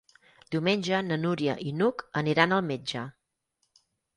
[0.55, 3.05] Diumenge na Núria i n'Hug aniran al metge.